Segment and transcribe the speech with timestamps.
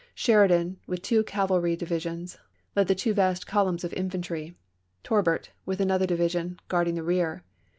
[0.15, 2.39] Sheridan, with two cavalry divisions,
[2.75, 4.55] led the two vast columns of infantry,
[5.03, 7.43] Torbert, with another division, guard ing the rear.